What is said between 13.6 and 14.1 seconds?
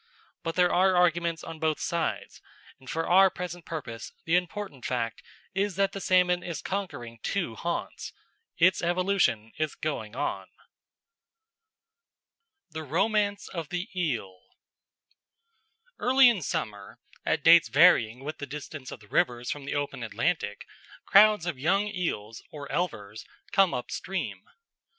the